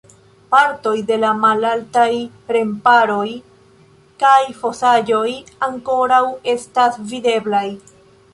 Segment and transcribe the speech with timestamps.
[0.51, 2.07] Partoj de la malaltaj
[2.57, 3.27] remparoj
[4.25, 5.27] kaj fosaĵoj
[5.69, 6.23] ankoraŭ
[6.57, 7.65] estas videblaj.